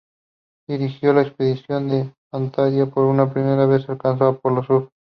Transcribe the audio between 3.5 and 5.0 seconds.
vez alcanzó el Polo Sur.